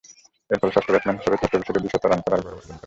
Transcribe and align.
এরফলে, 0.51 0.73
ষষ্ঠ 0.75 0.87
ব্যাটসম্যান 0.91 1.17
হিসেবে 1.19 1.39
টেস্ট 1.39 1.55
অভিষেকে 1.57 1.81
দ্বি-শতরান 1.83 2.19
করার 2.25 2.39
গৌরব 2.43 2.47
অর্জন 2.59 2.63
করেন। 2.67 2.77